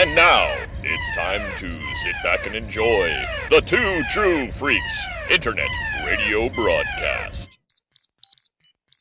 [0.00, 3.10] And now, it's time to sit back and enjoy
[3.50, 5.68] the Two True Freaks Internet
[6.06, 7.50] Radio Broadcast.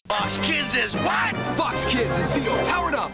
[0.09, 1.38] Fox Kids is what?
[1.55, 3.13] Fox Kids and Zeo powered up.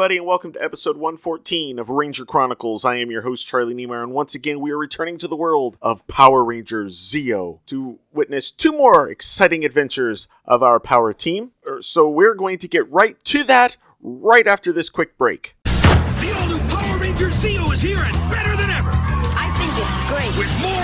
[0.00, 2.86] Everybody, and welcome to episode 114 of Ranger Chronicles.
[2.86, 5.76] I am your host, Charlie Niemeyer, and once again, we are returning to the world
[5.82, 11.50] of Power Rangers Zeo to witness two more exciting adventures of our Power team.
[11.66, 15.54] Er, So, we're going to get right to that right after this quick break.
[15.64, 18.92] The all new Power Ranger Zeo is here and better than ever.
[18.94, 20.38] I think it's great.
[20.38, 20.79] With more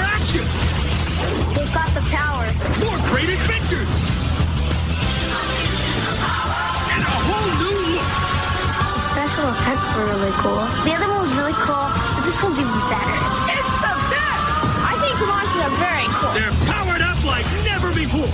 [9.97, 10.61] were really cool.
[10.85, 13.17] The other one was really cool, but this one's even better.
[13.49, 14.45] It's the best.
[14.85, 16.33] I think the monsters are very cool.
[16.37, 18.29] They're powered up like never before.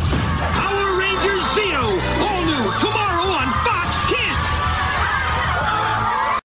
[0.59, 1.87] Power Rangers Zeo,
[2.19, 4.43] all new tomorrow on Fox Kids.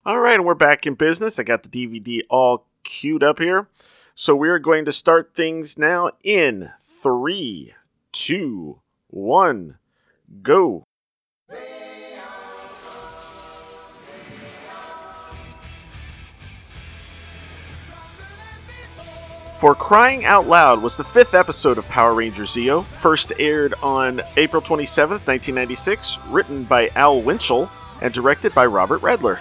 [0.05, 1.39] All right, and we're back in business.
[1.39, 3.67] I got the DVD all queued up here.
[4.13, 7.73] So, we're going to start things now in three,
[8.11, 9.77] two, one,
[10.41, 10.83] go.
[19.59, 24.21] For Crying Out Loud was the fifth episode of Power Rangers Zeo, first aired on
[24.35, 27.67] April 27, 1996, written by Al Winchell
[27.99, 29.39] and directed by Robert Radler.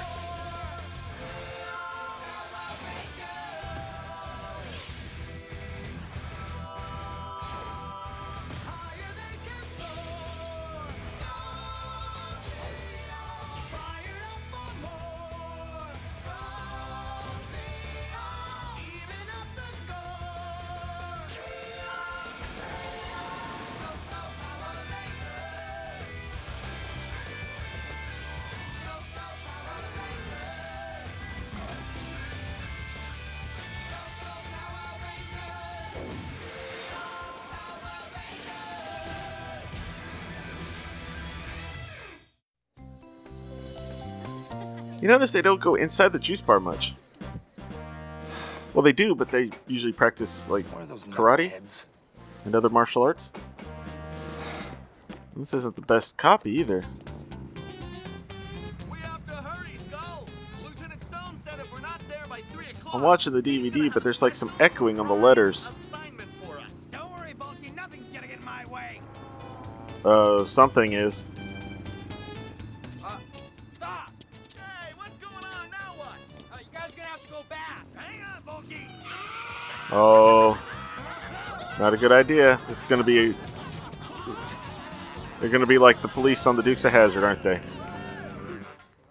[45.07, 46.93] You notice they don't go inside the juice bar much.
[48.75, 51.85] Well, they do, but they usually practice like What are those karate knuckleheads?
[52.45, 53.31] and other martial arts.
[55.37, 56.83] This isn't the best copy either.
[58.91, 60.27] We have to hurry, Skull.
[60.65, 64.03] Lieutenant Stone said if we're not there by three o'clock, I'm watching the DVD, but
[64.03, 65.69] there's like some echoing on the letters.
[65.93, 66.65] assignment for us.
[66.91, 67.71] Don't worry, Bulky.
[67.77, 69.01] Nothing's getting in my way.
[70.05, 71.27] Uh, something is.
[79.99, 80.59] Oh,
[81.79, 82.61] not a good idea.
[82.69, 83.35] This is gonna be.
[85.41, 87.59] They're gonna be like the police on the Dukes of Hazzard, aren't they?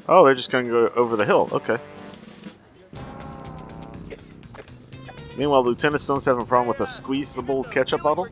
[0.08, 1.50] Oh, they're just gonna go over the hill.
[1.52, 1.80] Okay.
[5.36, 8.28] Meanwhile, Lieutenant Stone's having a problem with a squeezable ketchup bottle.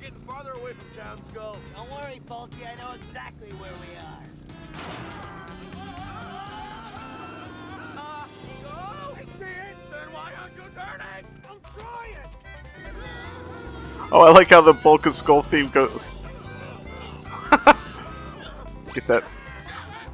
[14.16, 16.24] Oh, I like how the bulk of skull theme goes.
[18.94, 19.24] Get that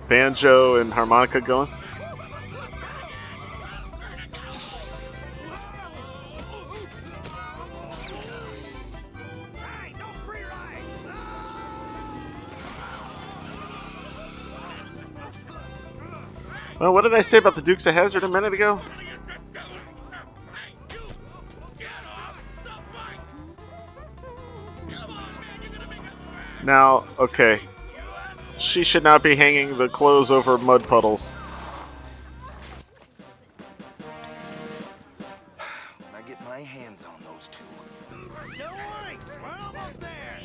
[0.07, 1.69] banjo and harmonica going.
[16.79, 18.79] Well, what did I say about the Dukes of Hazzard a minute ago?
[26.63, 27.61] Now, okay.
[28.57, 31.31] She should not be hanging the clothes over mud puddles.
[35.99, 37.63] When I get my hands on those two.
[38.57, 39.17] Don't worry.
[39.41, 40.39] We're almost there.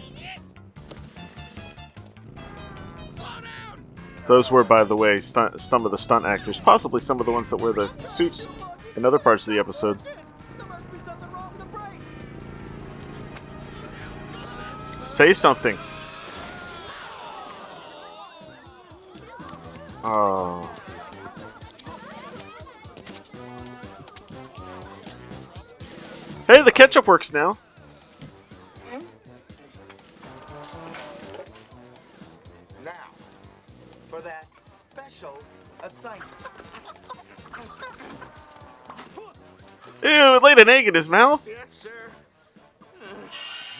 [4.26, 7.32] Those were, by the way, stunt, some of the stunt actors, possibly some of the
[7.32, 8.48] ones that wear the suits
[8.96, 9.98] in other parts of the episode.
[15.00, 15.93] Say must
[27.04, 27.58] Hey, works now.
[32.82, 32.92] Now,
[34.08, 34.46] for that
[34.90, 35.38] special
[35.82, 36.30] assignment.
[40.02, 41.46] Ew, it laid an egg in his mouth.
[41.46, 41.90] Yes, sir.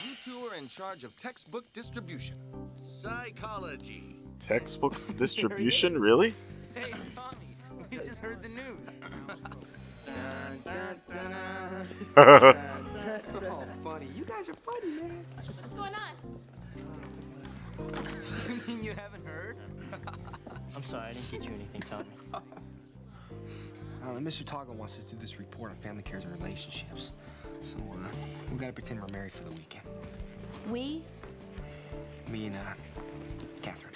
[0.03, 2.37] You two are in charge of textbook distribution.
[2.77, 4.17] Psychology.
[4.39, 6.35] Textbooks distribution, really?
[6.75, 7.57] Hey, Tommy,
[7.91, 8.89] we just heard the news.
[14.35, 14.43] funny.
[14.43, 15.25] You guys are funny, man.
[15.35, 16.13] What's going on?
[18.47, 19.57] You mean you haven't heard?
[20.75, 22.05] I'm sorry, I didn't get you anything, Tommy.
[24.03, 24.45] Uh, Mr.
[24.45, 27.11] Toggle wants us to do this report on family cares and relationships.
[27.63, 28.07] So, uh,
[28.51, 29.83] we gotta pretend we're married for the weekend.
[30.69, 31.01] We,
[32.29, 32.59] Me and, uh,
[33.63, 33.95] Catherine.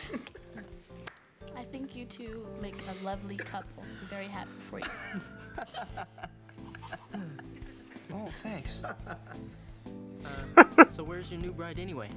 [1.55, 3.83] I think you two make a lovely couple.
[3.83, 4.85] I'm very happy for you.
[8.11, 8.81] oh, thanks.
[10.57, 12.09] Uh, so where's your new bride anyway?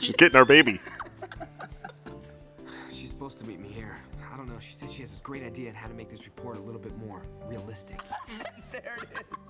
[0.00, 0.80] She's getting our baby.
[2.92, 3.96] She's supposed to meet me here.
[4.32, 4.58] I don't know.
[4.60, 6.80] She said she has this great idea on how to make this report a little
[6.80, 8.00] bit more realistic.
[8.72, 9.48] there it is.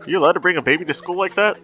[0.00, 1.58] Are you allowed to bring a baby to school like that?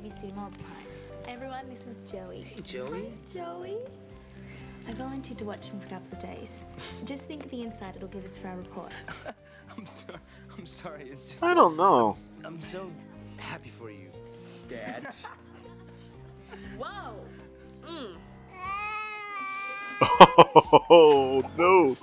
[0.00, 0.32] Family.
[0.36, 0.72] I all the time.
[1.26, 2.42] Everyone, this is Joey.
[2.42, 3.12] Hey, Joey.
[3.32, 3.76] Joey.
[4.88, 6.62] I volunteered to watch him for a couple of days.
[7.04, 8.92] Just think of the insight it'll give us for our report.
[9.76, 10.18] I'm sorry.
[10.56, 11.08] I'm sorry.
[11.10, 11.42] It's just.
[11.42, 12.16] I don't know.
[12.44, 12.90] I'm so
[13.36, 14.08] happy for you,
[14.68, 15.12] Dad.
[16.78, 17.14] Whoa!
[17.86, 18.16] Mm.
[20.90, 21.96] Oh no!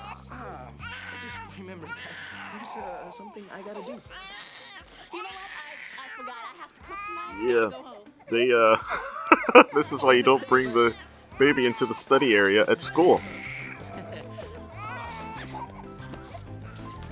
[0.00, 0.68] Ah, ah.
[0.80, 1.90] I just remembered
[2.56, 4.00] there's uh, something I gotta do.
[5.12, 5.61] You know what?
[6.22, 6.34] I, I forgot.
[6.34, 7.48] I have to cook tonight.
[7.48, 7.68] Yeah.
[7.70, 7.96] Go home.
[8.30, 8.76] They uh,
[9.74, 10.94] this is why you don't bring the
[11.38, 13.20] baby into the study area at school.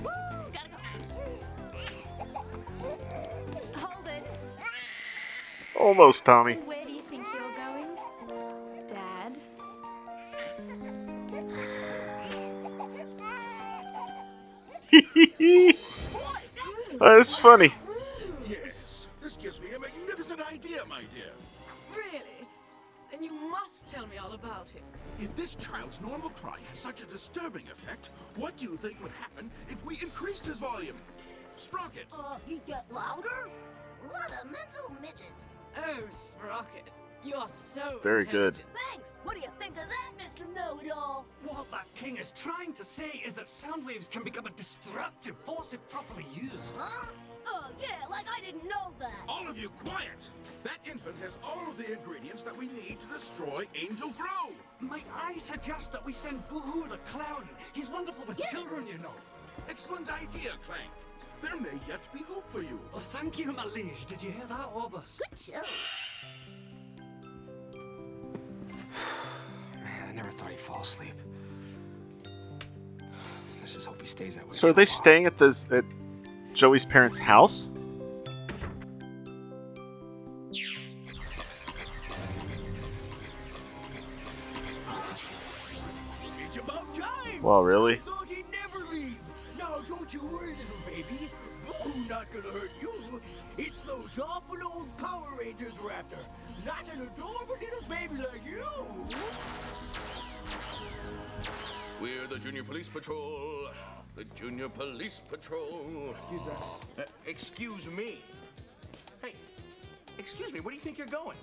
[0.03, 0.09] Woo!
[0.53, 0.77] Gotta go.
[3.75, 4.45] Hold it.
[5.79, 6.53] Almost, Tommy.
[6.55, 7.87] Where do you think you're going?
[8.87, 9.37] Dad?
[16.99, 17.73] That's funny.
[25.21, 29.11] If this child's normal cry has such a disturbing effect, what do you think would
[29.11, 30.95] happen if we increased his volume?
[31.57, 32.05] Sprocket!
[32.11, 33.49] Uh, he'd get louder?
[34.07, 35.33] What a mental midget.
[35.77, 36.89] Oh, Sprocket.
[37.23, 38.55] You're so Very good.
[38.89, 39.11] Thanks.
[39.23, 40.51] What do you think of that, Mr.
[40.55, 41.27] Know-It-All?
[41.45, 45.35] What that king is trying to say is that sound waves can become a destructive
[45.45, 46.75] force if properly used.
[46.75, 47.05] Huh?
[47.81, 49.11] Oh, yeah, like I didn't know that.
[49.27, 50.29] All of you quiet!
[50.63, 54.53] That infant has all of the ingredients that we need to destroy Angel Grove!
[54.79, 57.47] Might I suggest that we send Boohoo the clown?
[57.73, 59.13] He's wonderful with children, you know.
[59.69, 60.91] Excellent idea, Klank.
[61.41, 62.79] There may yet be hope for you.
[62.93, 64.05] Well, thank you, Malige.
[64.05, 65.19] Did you hear that, Orbus?
[65.29, 65.61] Good show.
[69.83, 71.15] Man, I never thought he'd fall asleep.
[73.59, 74.55] Let's just hope he stays that way.
[74.55, 75.83] So are they staying at this at
[76.53, 77.69] Joey's parents' house?
[86.43, 87.41] It's about time!
[87.41, 88.01] Well, really?
[89.57, 91.29] Now don't you worry, little baby.
[91.65, 93.21] Boo not gonna hurt you.
[93.57, 96.17] It's those awful old Power Rangers we're after.
[96.65, 98.63] Not an adorable little baby like you.
[102.01, 103.69] We're the Junior Police Patrol.
[104.15, 106.11] The Junior Police Patrol.
[106.11, 106.63] Excuse us.
[106.99, 108.19] Uh, excuse me.
[109.21, 109.33] Hey,
[110.17, 111.37] excuse me, where do you think you're going?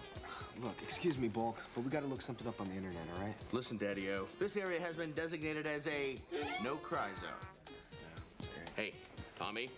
[0.63, 3.35] Look, excuse me, Bulk, but we gotta look something up on the internet, all right?
[3.53, 6.19] Listen, Daddy-O, this area has been designated as a
[6.63, 8.49] no-cry zone.
[8.77, 8.95] Hey,
[9.39, 9.71] Tommy.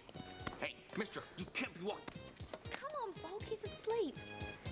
[0.60, 2.04] Hey, mister, you can't be walking.
[2.72, 3.42] Come on, Bulk.
[3.44, 4.16] He's asleep.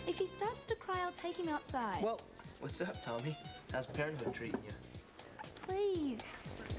[0.06, 2.02] If he starts to cry, I'll take him outside.
[2.02, 2.20] Well,
[2.60, 3.36] what's up, Tommy?
[3.72, 4.72] How's parenthood treating you?
[5.66, 6.22] Please.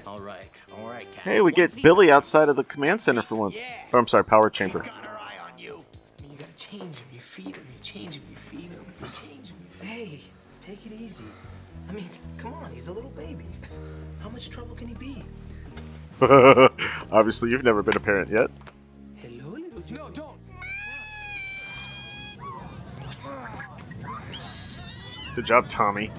[0.06, 0.44] All right,
[0.76, 1.24] all right, Kat.
[1.24, 3.56] Hey, we get Billy outside of the command center for once.
[3.56, 3.62] Or
[3.94, 4.80] oh, I'm sorry, power chamber.
[4.80, 5.84] Got our eye on you.
[6.18, 7.06] I mean, you gotta change him.
[7.12, 7.66] You feed him.
[7.72, 8.22] You change him.
[8.30, 8.84] You feed him.
[9.00, 9.56] You change him.
[9.82, 10.20] You hey,
[10.60, 11.24] take it easy.
[11.88, 12.72] I mean, come on.
[12.72, 13.46] He's a little baby.
[14.20, 15.24] How much trouble can he be?
[17.12, 18.50] Obviously, you've never been a parent yet.
[19.16, 19.98] Hello, little Joey.
[19.98, 20.36] No, don't!
[25.34, 26.10] Good job, Tommy.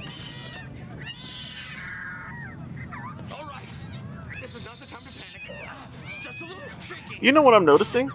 [3.31, 3.65] All right,
[4.53, 5.51] this This is not the time to panic.
[6.05, 7.17] It's just a little shaking.
[7.21, 8.09] You know what I'm noticing?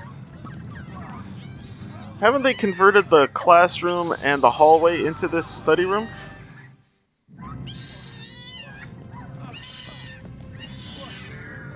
[2.21, 6.09] Haven't they converted the classroom and the hallway into this study room?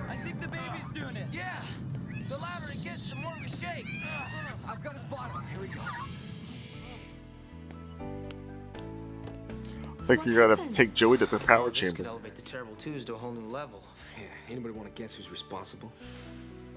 [0.09, 1.27] I think the baby's doing it.
[1.31, 1.61] Yeah.
[2.27, 3.85] The louder it gets, the more we shake.
[4.67, 5.31] I've got a spot.
[5.51, 5.81] Here we go.
[9.99, 12.09] I think you're gonna have to take Joey to the power This could chamber.
[12.09, 13.83] elevate the terrible twos to a whole new level.
[14.17, 15.91] Yeah, anybody want to guess who's responsible?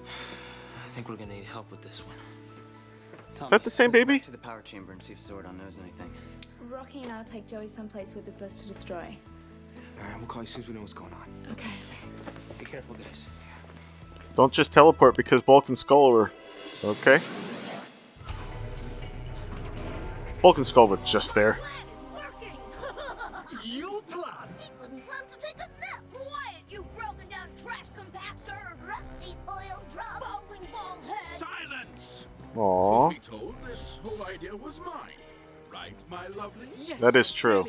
[0.04, 2.16] I think we're gonna need help with this one.
[3.34, 4.20] Is that the same let's baby?
[4.20, 6.12] to the power chamber and see if Zordon knows anything.
[6.70, 9.16] Rocky and I'll take Joey someplace with this list to destroy.
[9.98, 11.52] All right, we'll call you as soon as we know what's going on.
[11.52, 11.70] Okay.
[12.58, 13.26] Be careful, guys.
[14.36, 16.32] Don't just teleport because Bulk and Skull were.
[16.84, 17.20] Okay.
[20.42, 21.58] Bulk and Skull were just there.
[32.54, 32.56] Silence.
[32.56, 33.10] Aww.
[33.10, 35.18] Be told this whole idea was mine.
[35.72, 36.68] Right, my lovely?
[36.78, 37.64] Yes, That is true.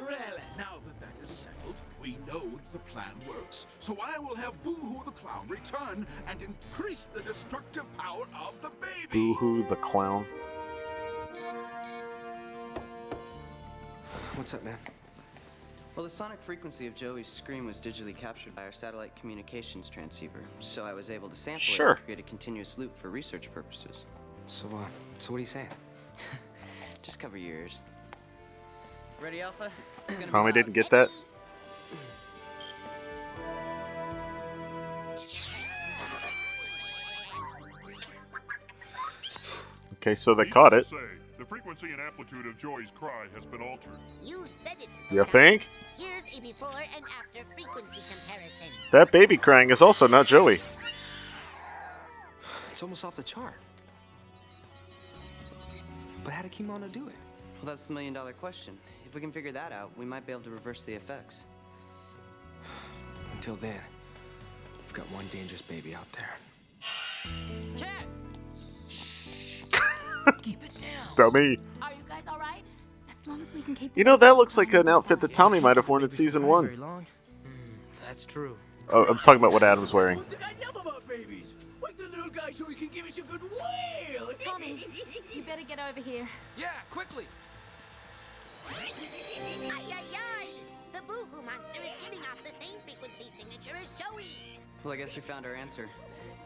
[0.00, 0.16] Really.
[0.56, 2.42] Now that that is settled, we know
[2.72, 3.66] the plan works.
[3.80, 8.70] So I will have Boo-Hoo the Clown return and increase the destructive power of the
[8.80, 9.08] baby.
[9.10, 10.24] Boo hoo the clown.
[14.36, 14.78] What's up, man?
[15.96, 20.40] Well, the sonic frequency of Joey's scream was digitally captured by our satellite communications transceiver,
[20.60, 21.92] so I was able to sample it Sure.
[21.92, 24.04] and create a continuous loop for research purposes.
[24.46, 24.84] So, uh,
[25.16, 25.68] so what are you saying?
[27.02, 27.80] Just cover your ears.
[29.22, 29.70] Ready, Alpha?
[30.10, 31.08] It's Tommy didn't get that.
[39.94, 40.86] Okay, so they caught it.
[41.76, 43.98] Frequency and amplitude of Joey's cry has been altered.
[44.24, 44.88] You said it.
[45.10, 45.68] You think?
[45.98, 48.68] Here's a before and after frequency comparison.
[48.92, 50.58] That baby crying is also not Joey.
[52.70, 53.56] It's almost off the chart.
[56.24, 57.14] But how did King Mondo do it?
[57.56, 58.78] Well, that's the million dollar question.
[59.04, 61.44] If we can figure that out, we might be able to reverse the effects.
[63.34, 63.80] Until then,
[64.82, 66.36] we've got one dangerous baby out there.
[67.78, 68.06] Kat!
[71.16, 71.58] Dummy.
[71.82, 72.62] Are you guys all right?
[73.10, 73.90] As long as we can keep.
[73.96, 76.78] You know, that looks like an outfit that Tommy might have worn in season one.
[76.78, 77.06] long.
[77.42, 77.48] Hmm,
[78.06, 78.56] that's true.
[78.90, 80.18] Oh, I'm talking about what Adam's wearing.
[80.18, 81.54] What did I yell about babies?
[81.80, 84.30] Wake the little guy so he can give us a good wail.
[84.38, 84.86] Tommy,
[85.34, 86.28] you better get over here.
[86.56, 87.26] Yeah, quickly.
[88.68, 90.46] Ay ay ay!
[90.92, 94.24] The Boo-Hoo monster is giving off the same frequency signature as Joey.
[94.84, 95.88] Well, I guess we found our answer.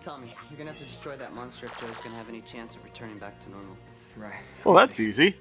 [0.02, 2.82] Tommy, you're gonna have to destroy that monster if Joe's gonna have any chance of
[2.84, 3.76] returning back to normal.
[4.16, 4.32] Right.
[4.64, 5.36] Well, that's easy.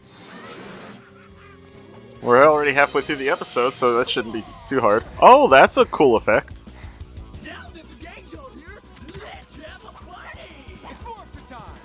[2.21, 5.05] We're already halfway through the episode, so that shouldn't be too hard.
[5.21, 6.51] Oh, that's a cool effect.
[7.45, 8.81] Now that the gang's all here,
[9.13, 10.77] let's have a party.
[10.89, 11.79] It's morphin' time.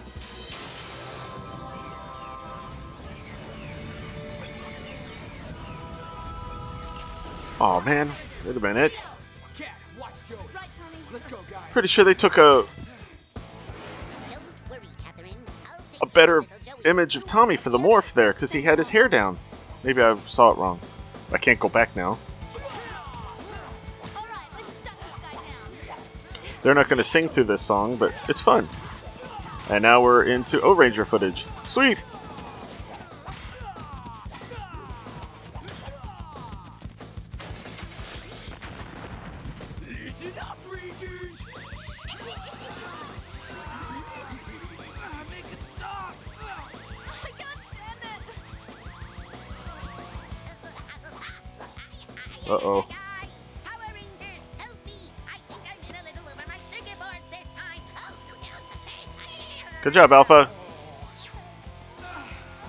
[7.60, 8.10] Oh man,
[8.44, 9.06] wait a minute.
[11.74, 12.64] Pretty sure they took a,
[16.00, 16.44] a better
[16.84, 19.38] image of Tommy for the morph there, because he had his hair down.
[19.82, 20.78] Maybe I saw it wrong.
[21.32, 22.16] I can't go back now.
[26.62, 28.68] They're not going to sing through this song, but it's fun.
[29.68, 31.44] And now we're into Ohranger footage.
[31.60, 32.04] Sweet!
[59.94, 60.50] Good job, Alpha.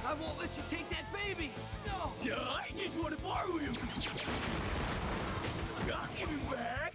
[0.05, 1.50] I won't let you take that baby.
[1.88, 2.12] No.
[2.24, 3.74] Yeah, I just want to borrow him.
[5.91, 6.94] I'll give him back.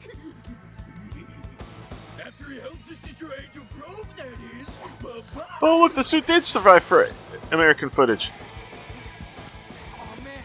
[2.25, 4.69] After he helps us destroy Angel Grove, that is.
[5.03, 5.45] Bye-bye.
[5.63, 7.13] Oh, look, the suit did survive for it.
[7.51, 8.31] American footage.
[9.97, 10.45] Oh man,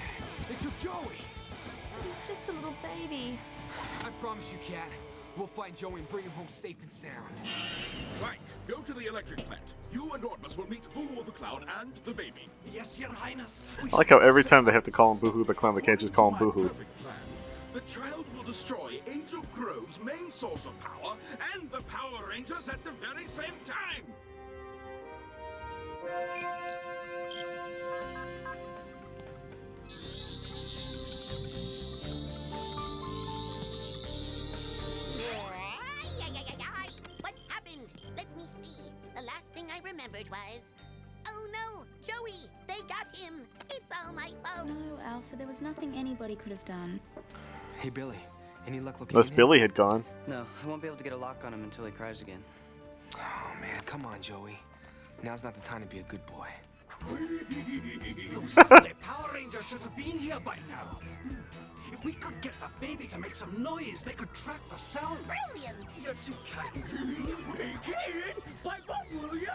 [0.49, 1.13] they took Joey.
[2.01, 3.37] He's just a little baby.
[4.03, 4.89] I promise you, Kat.
[5.37, 7.35] We'll find Joey and bring him home safe and sound.
[8.19, 9.75] Klank, go to the electric plant.
[9.93, 12.49] You and Orbus will meet Boo the Clown and the baby.
[12.73, 13.63] Yes, Your Highness.
[13.81, 15.99] I like how every time they have to call him Boohoo the Clown, they can't
[15.99, 16.67] just call him Boo Hoo.
[16.67, 17.15] Perfect plan.
[17.73, 21.15] The child will destroy Angel Grove's main source of power
[21.53, 24.05] and the Power Rangers at the very same time.
[39.85, 40.73] remembered was,
[41.27, 42.33] oh no, Joey,
[42.67, 43.43] they got him.
[43.69, 44.67] It's all my fault.
[44.67, 46.99] No, Alpha, there was nothing anybody could have done.
[47.79, 48.17] Hey, Billy,
[48.67, 49.15] any luck looking?
[49.15, 50.03] Unless Billy had gone.
[50.27, 52.43] No, I won't be able to get a lock on him until he cries again.
[53.13, 54.57] Oh man, come on, Joey.
[55.21, 56.47] Now's not the time to be a good boy.
[57.11, 60.99] you silly Power Ranger should have been here by now.
[61.91, 65.19] If we could get the baby to make some noise, they could track the sound.
[65.27, 65.77] Brilliant.
[66.01, 66.83] You're too kind.
[67.55, 69.51] Hey, kid, pipe up, will ya?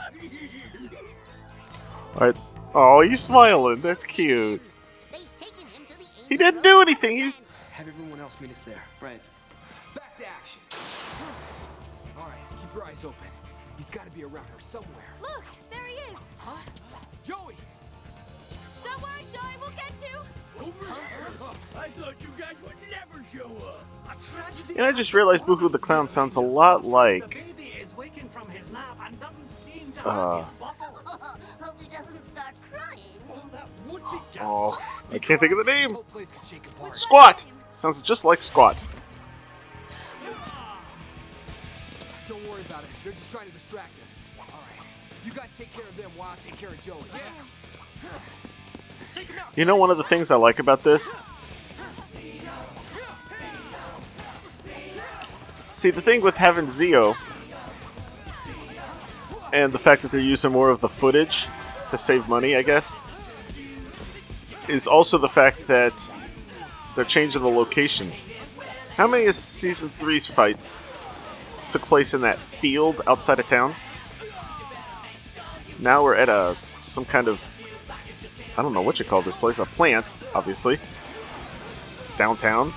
[2.15, 2.37] Alright.
[2.75, 3.81] Oh, he's smiling.
[3.81, 4.63] That's cute.
[6.29, 7.17] He didn't do anything.
[7.17, 7.35] He's
[7.73, 8.83] Have everyone else meet us there.
[9.01, 9.21] Right.
[9.95, 10.63] Back to action.
[12.17, 13.27] All right, keep your eyes open.
[13.77, 15.11] He's got to be around here somewhere.
[15.23, 16.19] Look, there he is.
[16.39, 16.57] Huh?
[17.25, 17.57] Joey!
[18.85, 20.21] Don't worry, Joey, we'll get you.
[20.61, 20.95] Over here?
[21.77, 23.77] I thought you guys would never show up.
[24.07, 24.75] A tragedy.
[24.77, 27.45] And I just realized Boo Hoo the Clown sounds a lot like.
[27.57, 30.75] baby is waking from his nap and doesn't seem to Uh, his bubble.
[31.61, 32.99] Hope he doesn't start crying.
[33.33, 34.79] Oh, that would be oh,
[35.13, 35.95] I can't think of the name.
[35.95, 36.97] Whole place could shake apart.
[36.97, 37.45] Squat!
[37.73, 38.83] Sounds just like Squat.
[42.29, 42.91] Don't worry about it.
[43.03, 44.39] They're just trying to distract us.
[44.39, 44.87] All right.
[45.25, 46.97] You guys take care of them while I take care of Joey.
[47.13, 47.21] Yeah.
[49.57, 51.15] You know, one of the things I like about this?
[55.71, 57.17] See, the thing with having Zeo
[59.53, 61.47] and the fact that they're using more of the footage
[61.91, 62.95] to save money, I guess,
[64.69, 66.13] is also the fact that
[66.95, 68.29] they're changing the locations.
[68.97, 70.77] How many of season three's fights
[71.71, 73.75] took place in that field outside of town?
[75.79, 77.41] Now we're at a some kind of
[78.59, 80.79] I don't know what you call this place, a plant, obviously.
[82.19, 82.73] Downtown.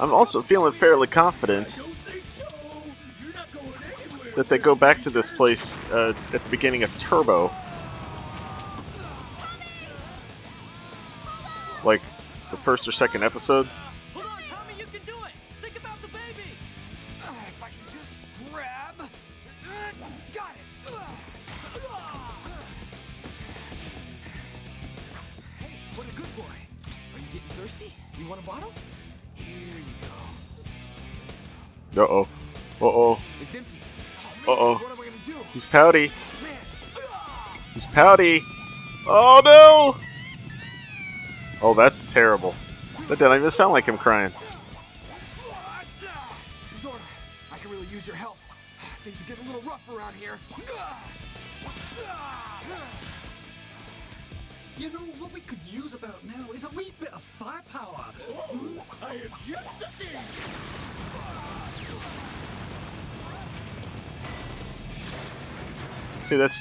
[0.00, 1.80] I'm also feeling fairly confident
[4.34, 7.50] that they go back to this place uh, at the beginning of Turbo.
[11.84, 12.02] Like
[12.50, 13.68] the first or second episode.
[35.74, 36.12] Pouty.
[37.72, 38.40] He's pouty.
[39.08, 39.96] Oh no!
[41.60, 42.54] Oh, that's terrible.
[43.08, 44.30] That doesn't even sound like him crying.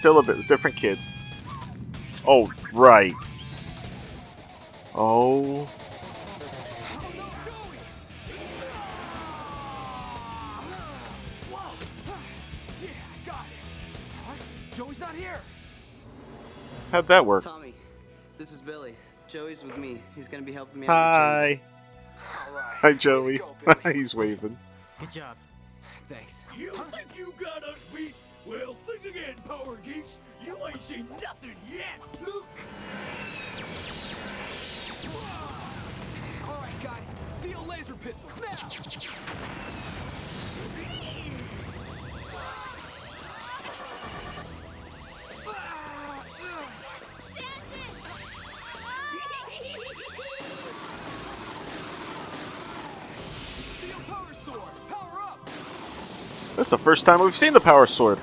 [0.04, 1.00] Still a bit different kid.
[2.28, 3.14] Oh, right.
[4.94, 5.62] Oh.
[12.82, 13.54] Yeah, I got it.
[14.26, 14.34] Huh?
[14.76, 15.40] Joey's not here.
[16.92, 17.46] How'd that work?
[17.46, 17.74] Tommy,
[18.38, 18.96] this is Billy.
[19.30, 20.02] Joey's with me.
[20.16, 21.54] He's gonna be helping me out.
[21.54, 21.64] with the
[22.20, 22.82] Hi.
[22.82, 23.40] Hi, Joey.
[23.94, 24.58] He's waving.
[25.00, 25.38] Good job.
[26.10, 26.42] Thanks.
[26.58, 28.14] You think you got us beat?
[28.46, 30.20] Well, think again, Power Geeks.
[30.46, 31.98] You ain't seen nothing yet.
[32.26, 32.46] Look.
[36.46, 37.08] All right, guys.
[37.42, 38.52] Zeo laser pistols now.
[53.80, 54.62] Zeo power sword.
[54.90, 55.46] Power up.
[56.58, 58.20] This is the first time we've seen the power sword.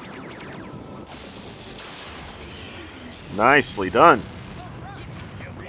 [3.40, 4.20] Nicely done.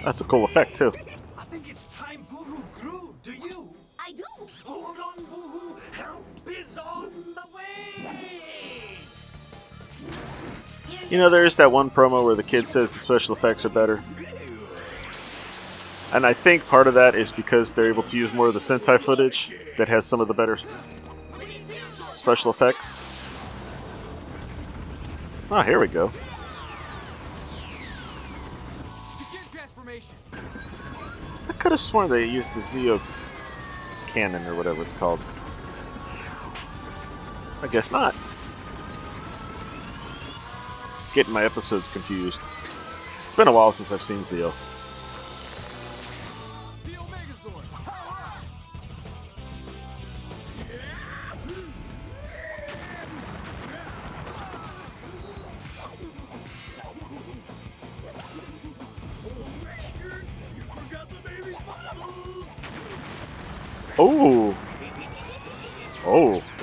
[0.03, 0.91] That's a cool effect, too.
[1.37, 3.15] I think it's time Boo-Hoo grew.
[3.23, 3.69] Do you?
[3.97, 4.25] I do.
[4.65, 5.77] Hold on, Boo-Hoo.
[5.93, 8.97] Help is on the way.
[11.09, 14.03] You know, there's that one promo where the kid says the special effects are better.
[16.11, 18.59] And I think part of that is because they're able to use more of the
[18.59, 20.59] Sentai footage that has some of the better
[22.09, 22.97] special effects.
[25.49, 26.11] Oh, here we go.
[31.61, 32.99] Could have sworn they used the Zeo
[34.07, 35.19] cannon or whatever it's called.
[37.61, 38.15] I guess not.
[41.13, 42.41] Getting my episodes confused.
[43.25, 44.51] It's been a while since I've seen Zeo.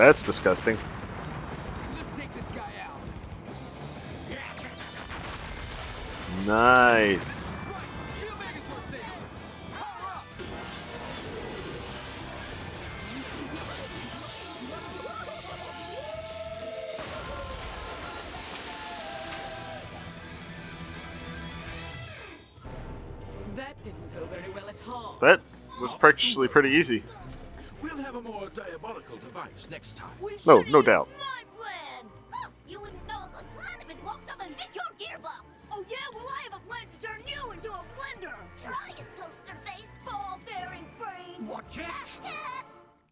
[0.08, 0.78] That's disgusting.
[6.46, 7.52] Nice.
[23.56, 25.18] That didn't go very well at all.
[25.20, 25.42] That
[25.82, 27.04] was actually pretty easy.
[29.68, 30.10] Device next time.
[30.46, 31.08] No, no doubt.
[31.18, 32.10] My plan!
[32.30, 35.42] Huh, you wouldn't know a good plan if it walked up and bit your gearbox!
[35.70, 35.96] Oh yeah?
[36.14, 38.34] Well, I have a plan to turn you into a blender!
[38.62, 39.90] Try it, toaster face!
[40.06, 41.46] Ball bearing brain!
[41.46, 41.84] Watch it!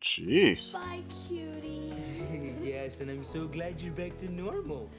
[0.02, 0.72] Jeez.
[0.74, 1.94] Bye, cutie.
[2.62, 4.90] yes, and I'm so glad you're back to normal.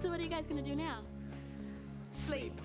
[0.00, 1.00] So what are you guys gonna do now?
[2.12, 2.58] Sleep.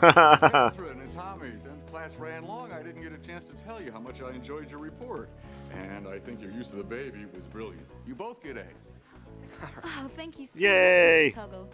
[0.00, 3.90] Catherine and Tommy, since class ran long, I didn't get a chance to tell you
[3.90, 5.30] how much I enjoyed your report.
[5.72, 7.86] And I think your use of the baby was brilliant.
[8.06, 8.64] You both get A's.
[9.82, 11.32] Oh, thank you so Yay.
[11.32, 11.34] much, Mr.
[11.34, 11.68] Toggle.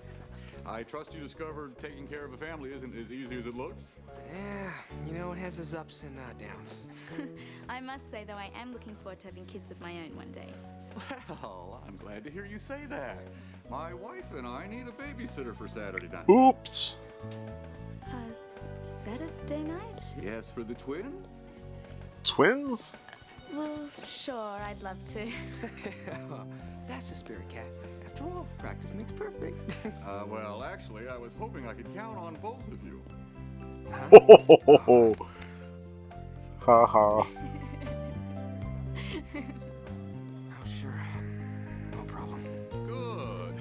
[0.66, 3.86] I trust you discovered taking care of a family isn't as easy as it looks.
[4.32, 4.70] Yeah,
[5.06, 6.80] you know, it has its ups and uh, downs.
[7.68, 10.30] I must say, though, I am looking forward to having kids of my own one
[10.30, 10.48] day.
[11.28, 13.18] Well, I'm glad to hear you say that.
[13.68, 16.28] My wife and I need a babysitter for Saturday night.
[16.30, 16.98] Oops.
[18.06, 18.14] Uh,
[18.82, 20.02] Saturday night?
[20.22, 21.44] Yes, for the twins?
[22.22, 22.94] Twins?
[23.56, 25.20] Well, sure, I'd love to.
[26.88, 27.66] That's the spirit, Kat.
[28.04, 29.58] After all, practice makes perfect.
[30.06, 33.02] Uh, well, actually, I was hoping I could count on both of you.
[34.12, 35.14] Oh,
[36.60, 37.26] ha ha.
[37.26, 37.26] oh,
[40.66, 41.02] sure.
[41.92, 42.44] No problem.
[42.86, 43.54] Good.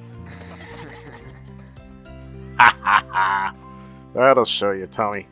[4.13, 5.27] That'll show you, Tommy.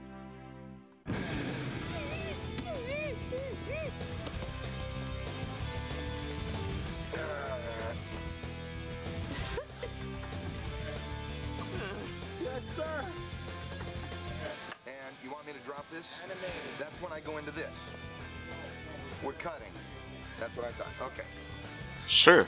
[22.22, 22.46] Sure.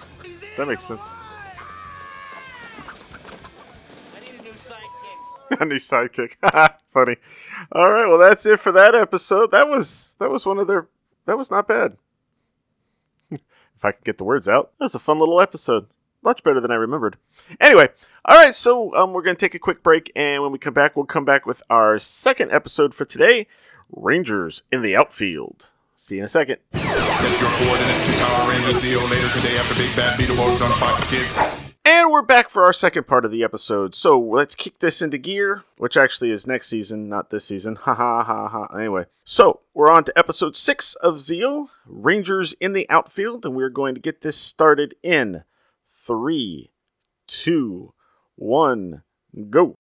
[0.56, 1.10] That makes sense.
[5.60, 6.34] A new sidekick.
[6.94, 7.16] Funny.
[7.72, 9.50] All right, well that's it for that episode.
[9.50, 10.90] That was that was one of their
[11.26, 11.98] that was not bad.
[13.32, 13.42] if
[13.82, 14.74] I could get the words out.
[14.78, 15.88] That was a fun little episode.
[16.22, 17.18] Much better than I remembered.
[17.60, 17.90] Anyway,
[18.26, 20.96] all right, so um, we're to take a quick break, and when we come back,
[20.96, 23.48] we'll come back with our second episode for today
[23.92, 25.70] Rangers in the Outfield.
[26.04, 26.58] See you in a second.
[26.74, 26.84] Set
[27.40, 31.40] your coordinates to Power Rangers Zeo later today after Big Bad Beetleborgs on Fox Kids.
[31.86, 33.96] And we're back for our second part of the episode.
[33.96, 37.76] So let's kick this into gear, which actually is next season, not this season.
[37.84, 38.66] Ha ha ha ha.
[38.78, 43.70] Anyway, so we're on to episode six of Zeo Rangers in the Outfield, and we're
[43.70, 45.46] going to get this started in
[45.88, 46.74] three,
[47.28, 47.94] two,
[48.36, 49.04] one,
[49.50, 49.78] go.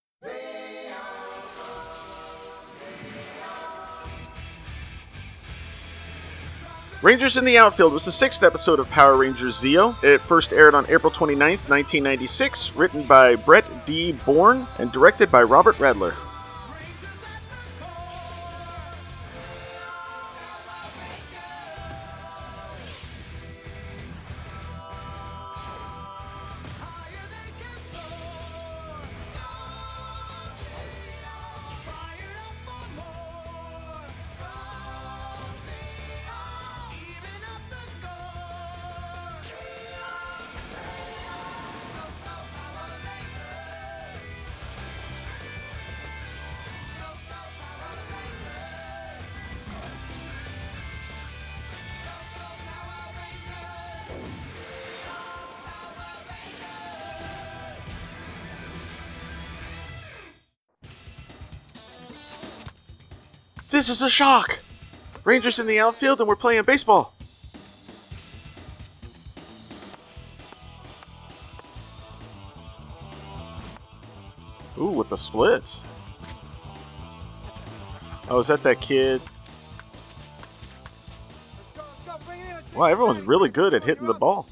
[7.03, 10.01] Rangers in the Outfield was the sixth episode of Power Rangers Zeo.
[10.05, 14.13] It first aired on April 29th, 1996, written by Brett D.
[14.25, 16.15] Bourne and directed by Robert Radler.
[63.73, 64.59] This is a shock!
[65.23, 67.15] Rangers in the outfield and we're playing baseball.
[74.77, 75.83] Ooh, with the splits.
[78.29, 79.23] Oh, is that that kid?
[82.75, 84.47] Wow, everyone's really good at hitting the ball.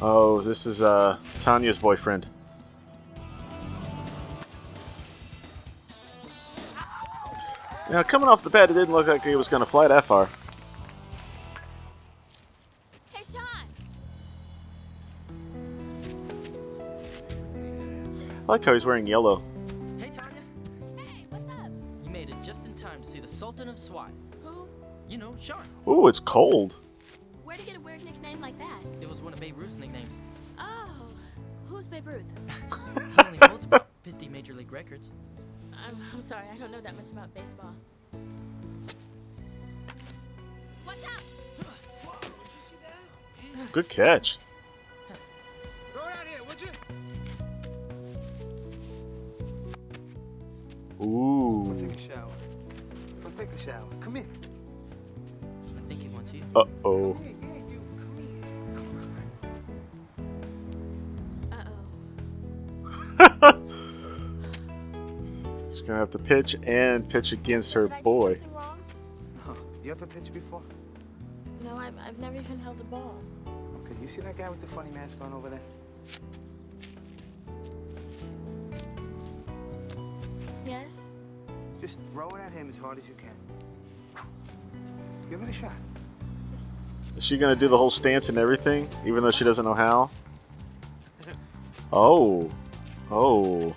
[0.00, 2.28] Oh, this is uh Tanya's boyfriend.
[7.94, 10.02] Now, coming off the bat, it didn't look like he was going to fly that
[10.02, 10.28] far.
[13.14, 13.44] Hey, Sean!
[18.48, 19.44] I like how he's wearing yellow.
[20.00, 20.40] Hey, Tanya.
[20.96, 21.70] Hey, what's up?
[22.02, 24.10] You made it just in time to see the Sultan of SWAT.
[24.42, 24.68] Who?
[25.08, 25.62] You know, Sean.
[25.86, 26.74] Ooh, it's cold.
[27.44, 28.80] Where'd he get a weird nickname like that?
[29.00, 30.18] It was one of Babe Ruth's nicknames.
[30.58, 30.90] Oh,
[31.66, 32.26] who's Babe Ruth?
[33.16, 35.12] He only holds about 50 major league records.
[35.86, 37.74] I'm, I'm sorry, I don't know that much about baseball.
[40.86, 41.22] Watch out!
[43.72, 44.38] Good catch.
[45.92, 46.68] Throw it out here, would you?
[51.04, 51.76] Ooh.
[51.78, 52.32] Take a shower.
[53.22, 53.88] Go take a shower.
[54.00, 54.26] Come here.
[55.76, 56.42] I think he wants you.
[56.56, 57.16] Uh oh.
[65.86, 68.38] Gonna have to pitch and pitch against her boy.
[69.44, 69.54] Huh.
[69.82, 70.62] You ever pitched before?
[71.62, 73.16] No, I've, I've never even held a ball.
[73.46, 75.60] Okay, you see that guy with the funny mask on over there?
[80.66, 80.96] Yes?
[81.80, 84.24] Just throw it at him as hard as you can.
[85.28, 85.72] Give it a shot.
[87.16, 90.10] Is she gonna do the whole stance and everything, even though she doesn't know how?
[91.92, 92.50] Oh.
[93.10, 93.76] Oh.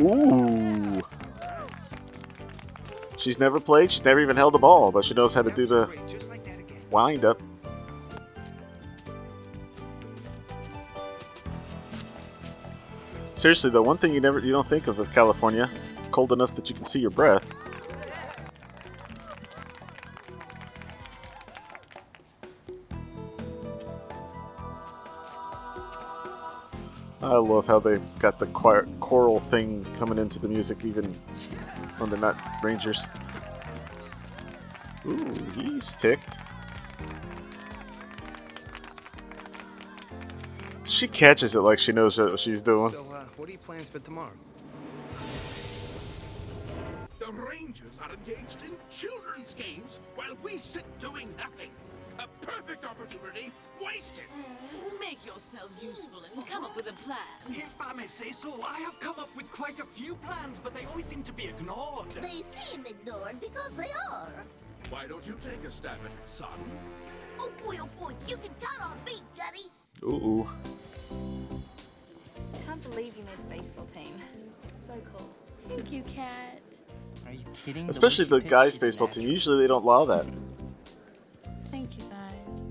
[0.00, 1.02] Ooh.
[3.16, 5.66] She's never played, she's never even held a ball, but she knows how to do
[5.66, 5.88] the
[6.90, 7.38] wind up.
[13.34, 15.70] Seriously though, one thing you never you don't think of with California,
[16.10, 17.46] cold enough that you can see your breath.
[27.50, 31.04] Love how they got the choir, choral thing coming into the music even
[31.98, 33.06] when they're not Rangers.
[35.06, 36.38] Ooh, he's ticked.
[40.84, 42.92] She catches it like she knows what she's doing.
[42.92, 44.32] So, uh, what are your plans for tomorrow?
[47.18, 51.70] The Rangers are engaged in children's games while we sit doing nothing.
[52.20, 53.50] A perfect opportunity
[53.82, 54.26] wasted.
[55.00, 57.16] Make yourselves useful and come up with a plan.
[57.48, 60.74] If I may say so, I have come up with quite a few plans, but
[60.74, 62.12] they always seem to be ignored.
[62.20, 64.28] They seem ignored because they are.
[64.90, 66.48] Why don't you take a stab at it, son?
[67.38, 69.70] Oh boy, oh boy, you can count on me, Daddy.
[70.02, 70.46] Ooh.
[72.66, 74.14] Can't believe you made the baseball team.
[74.64, 75.30] It's so cool.
[75.68, 76.60] Thank you, Kat.
[77.26, 77.84] Are you kidding?
[77.84, 77.90] Me?
[77.90, 79.30] Especially the guys' baseball team.
[79.30, 80.26] Usually they don't allow that.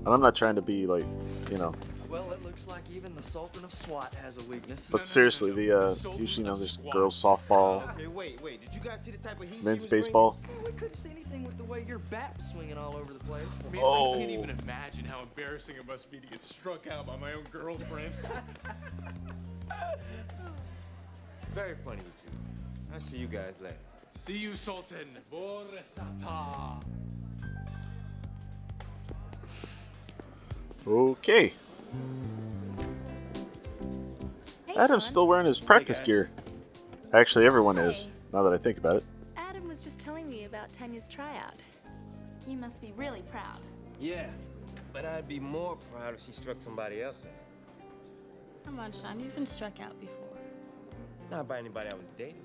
[0.00, 0.06] guys.
[0.06, 1.04] And I'm not trying to be like,
[1.50, 1.74] you know.
[2.08, 4.88] Well, it looks like even the Sultan of SWAT has a weakness.
[4.90, 8.60] But seriously, the uh, usually you know there's girls softball, Okay, wait, wait.
[8.60, 10.04] Did you guys see the type of heat men's was bringing?
[10.06, 10.36] baseball.
[10.66, 13.46] We couldn't see anything with the way your bat's swinging all over the place.
[13.64, 14.14] I mean, Oh.
[14.14, 17.32] I can't even imagine how embarrassing it must be to get struck out by my
[17.32, 18.12] own girlfriend.
[21.54, 22.38] Very funny, you two.
[22.92, 23.76] I'll see you guys later.
[24.08, 25.06] See you, Sultan.
[25.32, 26.82] Borisata.
[30.86, 31.52] Okay.
[34.66, 35.10] Hey, Adam's Sean.
[35.10, 36.06] still wearing his practice guys.
[36.06, 36.30] gear.
[37.12, 38.10] Actually, everyone is.
[38.32, 39.04] Now that I think about it.
[39.36, 41.54] Adam was just telling me about Tanya's tryout.
[42.46, 43.58] You must be really proud.
[44.00, 44.28] Yeah,
[44.92, 47.84] but I'd be more proud if she struck somebody else out.
[48.64, 50.14] Come on, Sean, you've been struck out before.
[51.30, 52.42] Not by anybody I was dating.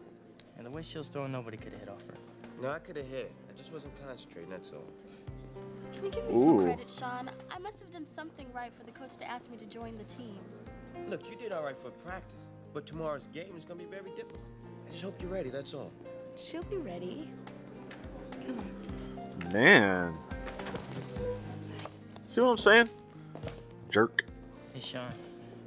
[0.58, 2.14] And the way she was throwing, nobody could have hit off her.
[2.62, 3.32] No, I could have hit.
[3.50, 4.84] I just wasn't concentrating, that's all.
[6.06, 6.44] Can you give me Ooh.
[6.44, 7.32] some credit, Sean?
[7.50, 10.04] I must have done something right for the coach to ask me to join the
[10.04, 10.38] team.
[11.08, 14.12] Look, you did all right for practice, but tomorrow's game is going to be very
[14.12, 14.44] difficult.
[14.88, 15.92] I just hope you're ready, that's all.
[16.36, 17.28] She'll be ready.
[18.46, 19.52] Come on.
[19.52, 20.16] Man.
[22.26, 22.90] See what I'm saying?
[23.90, 24.26] Jerk.
[24.76, 25.10] Hey, Sean.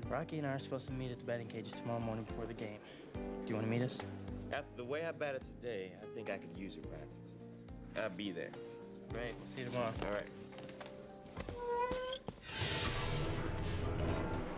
[0.08, 2.54] Rocky and I are supposed to meet at the batting cages tomorrow morning before the
[2.54, 2.78] game.
[3.14, 3.98] Do you want to meet us?
[4.52, 7.08] After the way I batted today, I think I could use a practice.
[7.96, 8.50] I'll be there.
[9.12, 9.34] Great.
[9.38, 9.92] We'll see you tomorrow.
[10.06, 10.26] All right.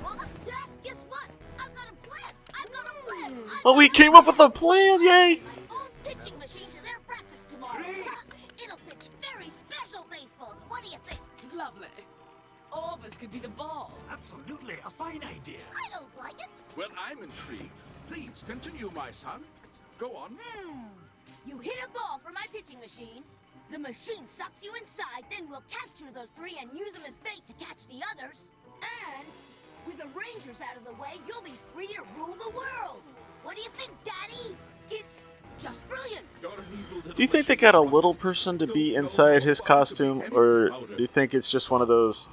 [0.02, 1.26] Mom, Dad, guess what?
[1.58, 2.32] I've got a plan.
[2.54, 3.38] I've got a plan.
[3.46, 5.00] I've Oh, we came up with a plan!
[5.02, 5.06] Yay!
[5.08, 7.84] My own pitching machine to their practice tomorrow.
[8.62, 10.64] It'll pitch very special baseballs.
[10.68, 11.20] What do you think?
[11.54, 11.86] Lovely.
[12.72, 13.92] All of us could be the ball.
[14.10, 15.58] Absolutely, a fine idea.
[15.76, 16.48] I don't like it.
[16.76, 17.70] Well, I'm intrigued.
[18.08, 19.42] Please continue, my son.
[19.98, 20.36] Go on.
[20.40, 20.86] Hmm.
[21.46, 23.22] You hit a ball from my pitching machine.
[23.70, 27.46] The machine sucks you inside, then we'll capture those three and use them as bait
[27.46, 28.48] to catch the others.
[28.82, 29.26] And
[29.86, 33.00] with the Rangers out of the way, you'll be free to rule the world.
[33.44, 34.56] What do you think, Daddy?
[34.90, 35.24] It's
[35.62, 36.26] just brilliant.
[37.14, 40.96] Do you think they got a little person to be inside his costume, or do
[40.98, 42.28] you think it's just one of those?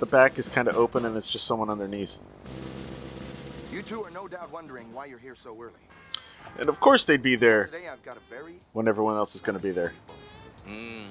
[0.00, 2.18] The back is kind of open and it's just someone on their knees.
[3.72, 5.72] You two are no doubt wondering why you're here so early.
[6.58, 9.40] And of course they'd be there Today I've got a very when everyone else is
[9.40, 9.92] going to be there.
[10.68, 11.06] Mm.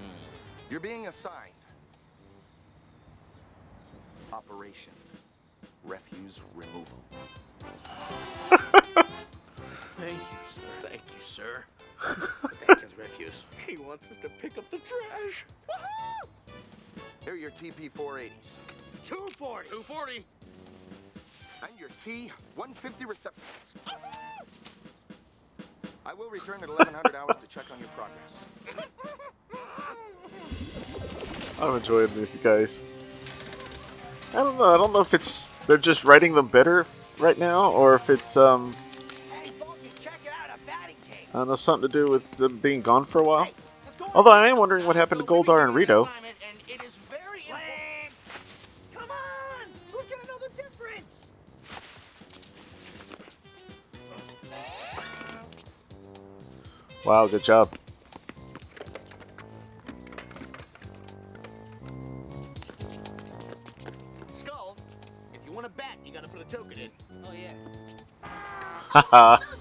[0.70, 1.54] You're being assigned
[4.32, 4.94] Operation
[5.84, 6.86] Refuse Removal.
[9.98, 10.62] Thank you, sir.
[10.82, 11.64] Thank you, sir.
[12.00, 13.44] Thank you, refuse.
[13.68, 15.46] He wants us to pick up the trash.
[17.24, 18.56] Here are your TP-480s.
[19.06, 19.70] 240.
[19.70, 20.26] 240.
[21.62, 23.74] And your T-150 receptacles.
[26.06, 28.46] I will return at 1100 hours to check on your progress.
[31.62, 32.84] I'm enjoying these guys.
[34.32, 34.66] I don't know.
[34.66, 36.86] I don't know if it's they're just writing them better
[37.20, 38.74] right now, or if it's um.
[41.34, 43.48] I don't know something to do with them being gone for a while.
[44.14, 46.10] Although I am wondering what happened to Goldar and Rito.
[57.06, 57.70] Wow, good job.
[64.36, 64.78] Skull,
[65.34, 66.90] if you want to bet, you gotta put a token in.
[67.26, 67.52] Oh, yeah.
[68.22, 69.38] Haha.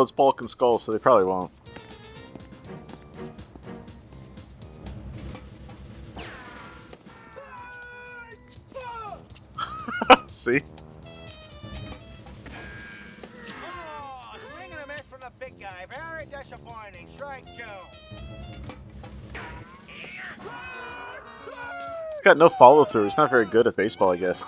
[0.00, 1.50] Well, it's Bulk and Skull, so they probably won't.
[10.26, 10.62] See?
[22.08, 23.04] He's got no follow through.
[23.04, 24.46] He's not very good at baseball, I guess.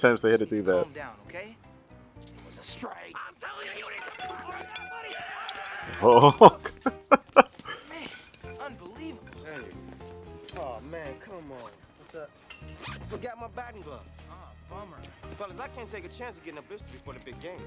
[0.00, 0.82] Times they had to do that.
[0.84, 1.56] Calm down, okay?
[2.22, 3.14] It was a strike.
[3.14, 4.10] I'm telling you, you need to.
[6.02, 6.58] Oh,
[8.64, 9.24] Unbelievable.
[9.44, 10.56] Hey.
[10.58, 11.70] Oh, man, come on.
[11.98, 12.30] What's up?
[13.08, 14.04] Forgot my batting glove.
[14.30, 14.98] Ah, bummer.
[15.38, 17.58] Fellas, I can't take a chance of getting a blister before the big game.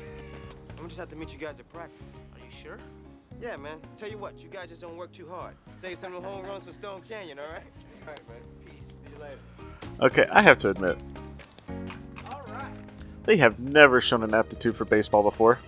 [0.71, 2.13] I'm gonna just have to meet you guys at practice.
[2.33, 2.77] Are you sure?
[3.41, 3.77] Yeah, man.
[3.97, 5.55] Tell you what, you guys just don't work too hard.
[5.79, 7.63] Save some of the home runs for Stone Canyon, all right?
[8.01, 8.37] All right, man.
[8.65, 8.89] Peace.
[8.89, 9.37] See you later.
[10.01, 10.97] okay, I have to admit.
[13.23, 15.59] They have never shown an aptitude for baseball before.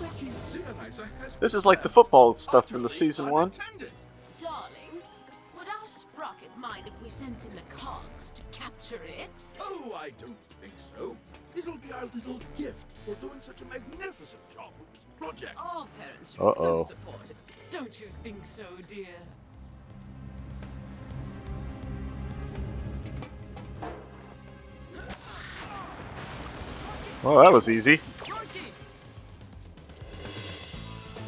[0.00, 3.52] Rocky Zeonizer has This is like the football stuff from the season one.
[4.38, 5.02] Darling,
[5.56, 9.30] would our sprocket mind if we sent in the cogs to capture it?
[9.60, 11.16] Oh, I don't think so.
[11.56, 15.54] It'll be our little gift for doing such a magnificent job with this project.
[15.56, 16.84] All parents should Uh-oh.
[16.84, 17.36] be so supportive.
[17.70, 19.06] Don't you think so, dear?
[27.22, 28.00] Well, that was easy.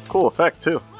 [0.09, 0.81] Cool effect, too.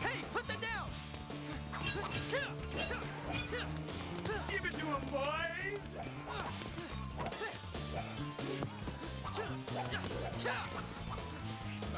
[0.00, 0.88] Hey, put that down!
[4.94, 5.80] Him, boys!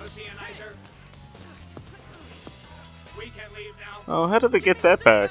[0.07, 0.73] Zeonizer.
[3.19, 4.03] We can leave now.
[4.09, 5.31] Oh, how did they get that back?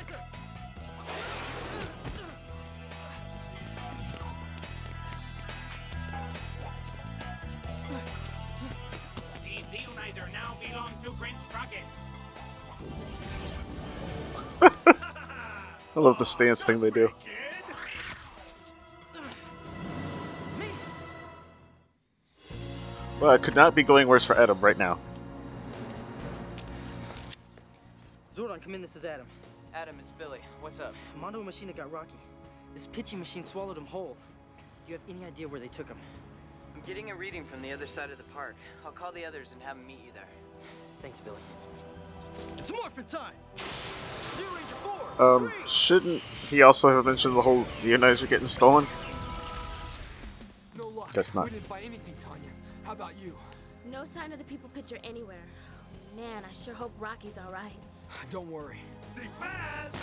[9.44, 11.86] The Zeonizer now belongs to Prince Sprocket.
[15.96, 17.10] I love the stance thing they do.
[23.26, 25.00] Well, it could not be going worse for Adam right now.
[28.36, 28.84] Zordon, come in.
[28.84, 29.26] This is Adam.
[29.74, 30.42] Adam, it's Billy.
[30.62, 30.94] What's up?
[31.20, 32.20] Mondo and Machina got Rocky.
[32.76, 34.16] This pitching machine swallowed him whole.
[34.86, 35.98] Do you have any idea where they took him?
[36.76, 38.56] I'm getting a reading from the other side of the park.
[38.86, 40.28] I'll call the others and have them meet you there.
[41.02, 41.42] Thanks, Billy.
[42.60, 43.34] It's morphin' time!
[45.18, 48.86] Um, shouldn't he also have mentioned the whole Zeonizer getting stolen?
[50.78, 51.12] No luck.
[51.12, 51.46] Guess not.
[51.46, 52.50] We didn't find anything, Tanya.
[52.86, 53.34] How about you?
[53.92, 55.42] No sign of the people pitcher anywhere.
[56.16, 57.74] Man, I sure hope Rocky's all right.
[58.30, 58.78] Don't worry.
[59.16, 59.96] Think fast!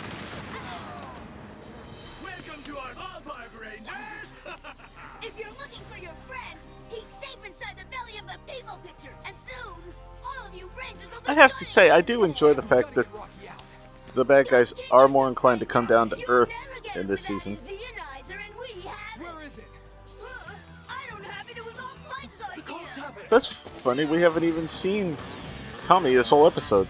[2.24, 4.32] Welcome to our ballpark, Rangers!
[5.24, 6.58] If you're looking for your friend,
[6.88, 11.12] he's safe inside the belly of the people pitcher, and soon, all of you Rangers
[11.14, 13.06] will be I have to say, I do enjoy the fact that
[14.14, 16.50] the bad guys are more inclined to come down to earth
[16.96, 17.56] in this season.
[23.32, 24.04] That's funny.
[24.04, 25.16] We haven't even seen
[25.84, 26.86] Tommy this whole episode.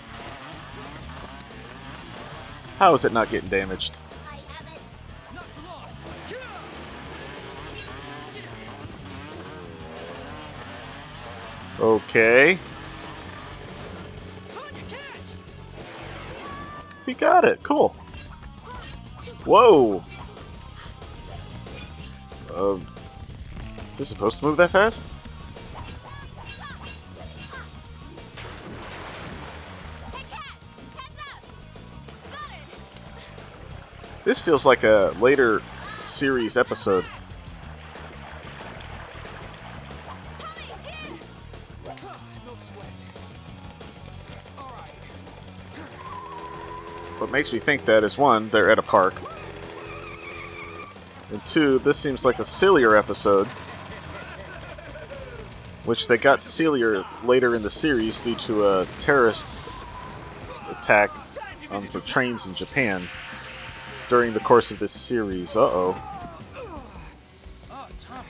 [2.80, 3.96] How is it not getting damaged?
[11.78, 12.58] Okay.
[17.06, 17.62] He got it.
[17.62, 17.90] Cool.
[19.44, 20.02] Whoa.
[22.52, 22.84] Um,
[23.92, 25.11] is this supposed to move that fast?
[34.24, 35.62] This feels like a later
[35.98, 37.04] series episode.
[47.18, 49.14] What makes me think that is one, they're at a park.
[51.32, 53.48] And two, this seems like a sillier episode.
[55.84, 59.46] Which they got sillier later in the series due to a terrorist
[60.70, 61.10] attack
[61.72, 63.02] on the trains in Japan
[64.12, 65.56] during the course of this series.
[65.56, 66.02] Uh oh.
[67.70, 68.28] Oh, Tommy,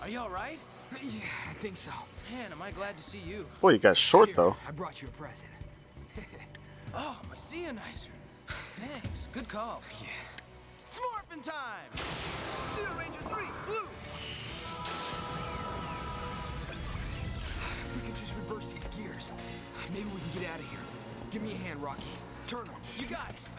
[0.00, 0.58] are you all right?
[0.94, 1.90] Yeah, I think so.
[2.32, 3.44] Man, am I glad to see you.
[3.60, 4.56] Boy, you got short though.
[4.66, 5.50] I brought you a present.
[6.94, 8.08] Oh, my Zeonizer.
[8.76, 9.28] Thanks.
[9.32, 9.82] Good call.
[10.00, 10.08] Yeah.
[10.88, 11.90] It's morphin' time!
[12.74, 13.88] Zeo Ranger 3, blue!
[17.94, 19.30] We can just reverse these gears.
[19.92, 20.80] Maybe we can get out of here.
[21.30, 22.02] Give me a hand, Rocky.
[22.46, 22.74] Turn them.
[22.98, 23.49] You got it.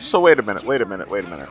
[0.00, 1.48] So wait a minute, wait a minute, wait a minute.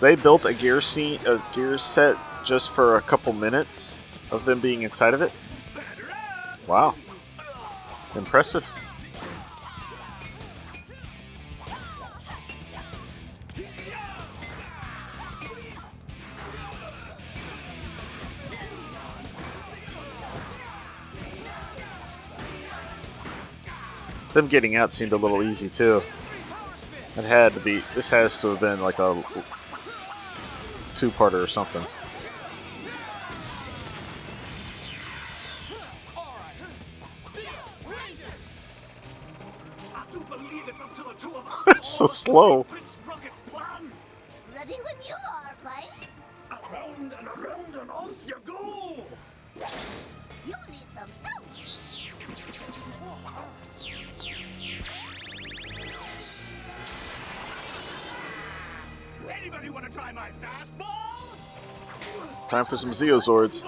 [0.00, 4.60] They built a gear scene, a gear set just for a couple minutes of them
[4.60, 5.32] being inside of it.
[6.66, 6.94] Wow,
[8.14, 8.66] impressive.
[24.34, 26.02] Them getting out seemed a little easy too.
[27.16, 27.78] It had to be.
[27.94, 29.14] This has to have been like a
[30.96, 31.86] two-parter or something.
[41.66, 42.66] I so believe
[62.50, 63.64] Time for some Zeozords.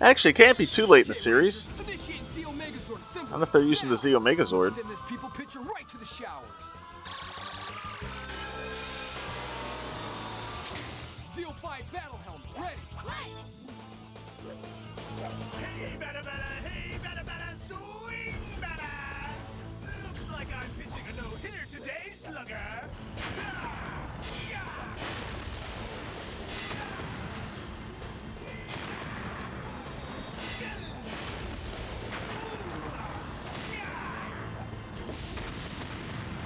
[0.00, 1.68] Actually, it can't be too late in the series.
[1.86, 4.72] Z I don't know if they're using the Zeo Megazord.
[4.72, 6.46] Send this people right to the showers.
[11.34, 12.18] Zeo 5 battle
[12.58, 12.76] ready.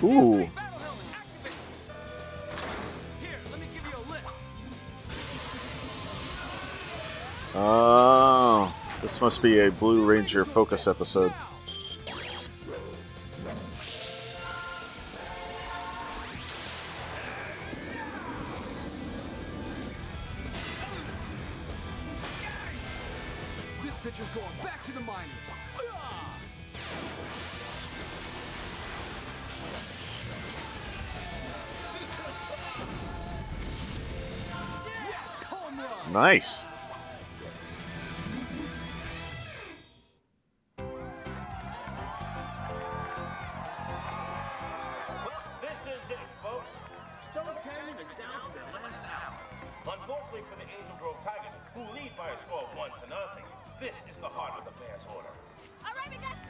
[0.05, 0.49] Ooh.
[7.57, 11.33] Oh, this must be a Blue Ranger focus episode.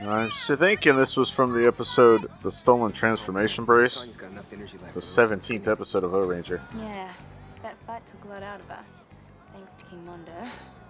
[0.01, 4.07] Right, I'm thinking this was from the episode The Stolen Transformation Brace.
[4.07, 6.61] It's the 17th episode of Ohranger.
[6.78, 7.11] Yeah,
[7.62, 9.03] that fight took a lot out of her.
[9.55, 10.32] Thanks to King Mondo.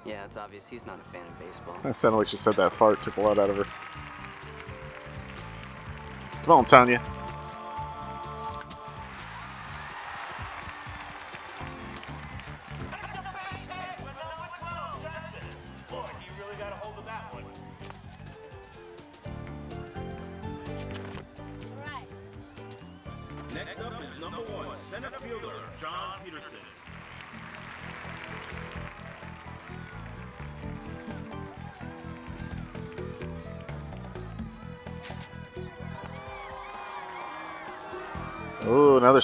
[0.05, 1.77] Yeah, it's obvious he's not a fan of baseball.
[1.83, 3.65] That sounded like she said that fart took a lot out of her.
[6.45, 7.01] Come on, Tanya.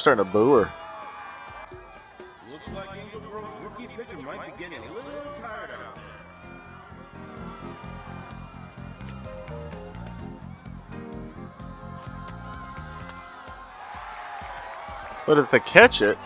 [0.00, 0.72] Starting to boo her.
[2.50, 6.04] Looks like Angel Grove's rookie pitcher might be getting a little tired out there.
[15.26, 16.18] But if they catch it,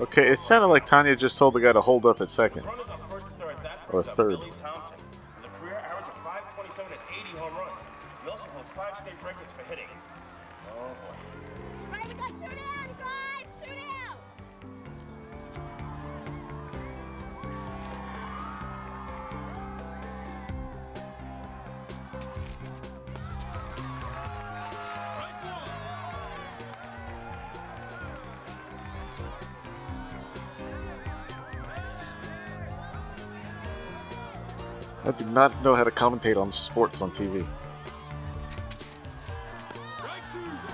[0.00, 2.66] okay, it sounded like Tanya just told the guy to hold up at second.
[3.92, 4.38] Or third.
[4.40, 4.98] Billy Thompson,
[5.42, 7.80] with a career average of 527 and 80 home runs.
[8.22, 9.79] He also holds five state records for hitting.
[35.32, 37.46] Not know how to commentate on sports on TV.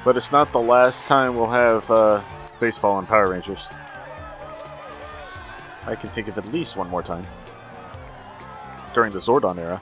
[0.05, 2.23] But it's not the last time we'll have uh,
[2.61, 3.67] baseball and Power Rangers.
[5.87, 7.27] I can think of at least one more time.
[8.95, 9.81] During the Zordon era.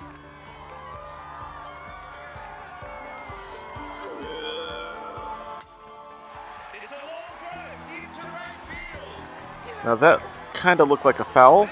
[9.84, 10.22] Now that
[10.54, 11.68] kind of looked like a foul.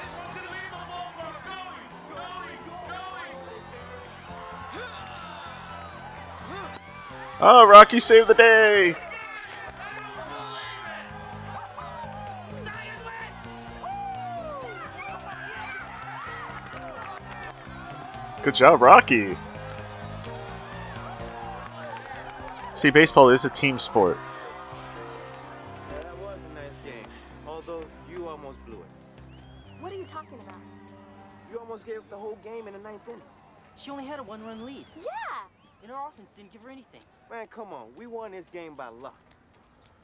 [7.45, 8.95] Oh, Rocky saved the day!
[18.45, 19.37] Good job, Rocky.
[22.75, 24.19] See, baseball is a team sport.
[37.55, 37.89] Come on.
[37.97, 39.19] We won this game by luck.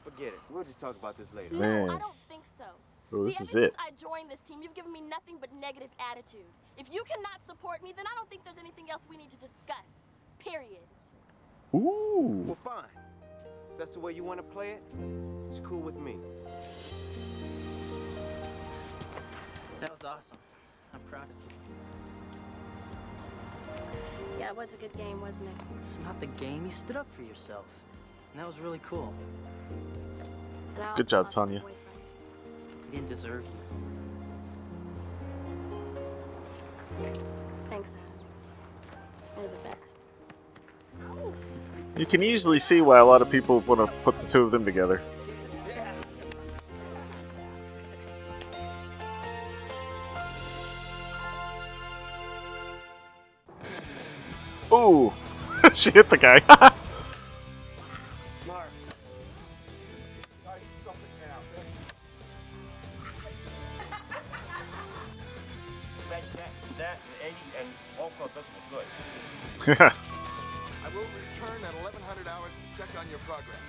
[0.03, 0.39] Forget it.
[0.49, 1.55] We'll just talk about this later.
[1.55, 1.87] Man.
[1.87, 2.65] No, I don't think so.
[3.11, 3.73] Oh, this See, is it.
[3.73, 6.45] since I joined this team, you've given me nothing but negative attitude.
[6.77, 9.37] If you cannot support me, then I don't think there's anything else we need to
[9.37, 9.85] discuss.
[10.39, 10.85] Period.
[11.73, 12.43] Ooh.
[12.45, 12.85] Well, fine.
[13.77, 14.83] That's the way you want to play it.
[15.49, 16.17] It's cool with me.
[19.79, 20.37] That was awesome.
[20.93, 21.58] I'm proud of you.
[24.39, 25.55] Yeah, it was a good game, wasn't it?
[26.05, 27.65] Not the game, you stood up for yourself.
[28.33, 29.13] And that was really cool.
[30.95, 31.59] Good job, lost my Tanya.
[31.59, 31.77] boyfriend.
[32.89, 33.49] He didn't deserve you.
[37.69, 38.13] Thanks, Adam.
[39.37, 39.77] You're the best.
[41.97, 44.51] You can easily see why a lot of people want to put the two of
[44.51, 45.01] them together.
[55.79, 56.39] She hit the guy.
[66.09, 67.67] That, that, that, and Eddie, and
[67.97, 68.83] also it doesn't look
[69.69, 69.79] good.
[69.79, 73.63] I will return at 1100 hours to check on your progress.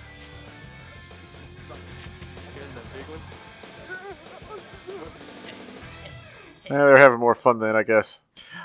[2.55, 3.21] Here's the big one.
[6.71, 8.21] Yeah, they're having more fun then, I guess.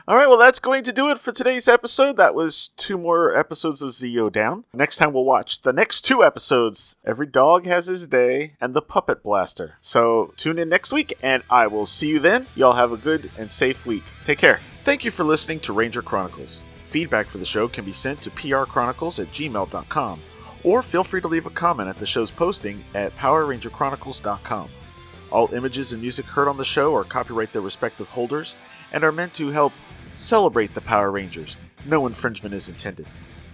[0.08, 2.16] All right, well, that's going to do it for today's episode.
[2.16, 4.64] That was two more episodes of Zeo Down.
[4.72, 8.82] Next time, we'll watch the next two episodes Every Dog Has His Day and The
[8.82, 9.76] Puppet Blaster.
[9.80, 12.46] So tune in next week, and I will see you then.
[12.54, 14.04] Y'all have a good and safe week.
[14.24, 14.60] Take care.
[14.84, 16.62] Thank you for listening to Ranger Chronicles.
[16.82, 20.20] Feedback for the show can be sent to prchronicles at gmail.com,
[20.62, 24.68] or feel free to leave a comment at the show's posting at powerrangerchronicles.com.
[25.36, 28.56] All images and music heard on the show are copyright their respective holders
[28.90, 29.74] and are meant to help
[30.14, 31.58] celebrate the Power Rangers.
[31.84, 33.06] No infringement is intended.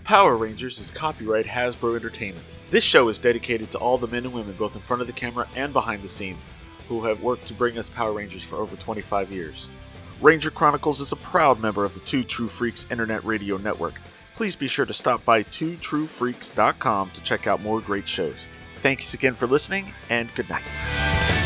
[0.04, 2.46] Power Rangers is copyright Hasbro Entertainment.
[2.70, 5.12] This show is dedicated to all the men and women, both in front of the
[5.12, 6.46] camera and behind the scenes,
[6.86, 9.68] who have worked to bring us Power Rangers for over 25 years.
[10.20, 13.94] Ranger Chronicles is a proud member of the Two True Freaks Internet Radio Network.
[14.36, 18.46] Please be sure to stop by twotruefreaks.com to check out more great shows.
[18.82, 21.41] Thanks again for listening, and good night.